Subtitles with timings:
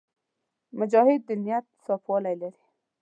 [0.79, 2.61] مجاهد د نیت صفاوالی لري.